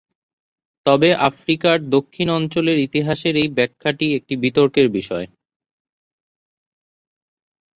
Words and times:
তবে 0.85 1.09
আফ্রিকার 1.29 1.77
দক্ষিণ 1.89 2.27
অঞ্চলের 2.37 2.77
ইতিহাসের 2.79 3.35
এই 3.35 3.49
ব্যাখ্যাটি 3.57 4.05
একটি 4.17 4.33
বিতর্কের 4.43 4.87
বিষয়। 4.89 5.25